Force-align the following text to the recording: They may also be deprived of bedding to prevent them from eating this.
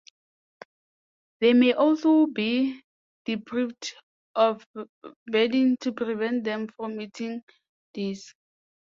They 1.41 1.53
may 1.53 1.73
also 1.73 2.25
be 2.25 2.81
deprived 3.25 3.93
of 4.33 4.65
bedding 5.27 5.77
to 5.81 5.93
prevent 5.93 6.43
them 6.43 6.69
from 6.75 6.99
eating 6.99 7.43
this. 7.93 8.33